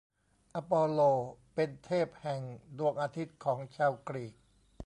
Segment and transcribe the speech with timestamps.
[0.55, 0.99] อปอลโล
[1.55, 2.41] เป็นเทพแห่ง
[2.77, 4.33] ดวงอาทิตย์ของชาวกรีก